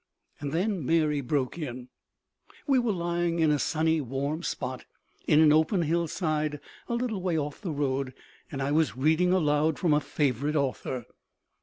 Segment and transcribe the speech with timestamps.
[0.39, 1.89] And then Mary broke in.
[2.65, 4.83] We were lying in a sunny warm spot
[5.29, 8.15] on an open hillside a little way off the road,
[8.51, 11.05] and I was reading aloud from a favorite author.